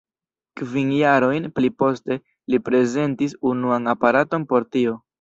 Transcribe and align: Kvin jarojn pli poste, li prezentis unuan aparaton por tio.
Kvin 0.61 0.89
jarojn 0.99 1.45
pli 1.59 1.71
poste, 1.83 2.19
li 2.55 2.63
prezentis 2.71 3.39
unuan 3.55 3.97
aparaton 3.97 4.53
por 4.53 4.71
tio. 4.77 5.03